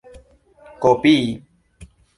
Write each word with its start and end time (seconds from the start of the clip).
kopii 0.81 1.21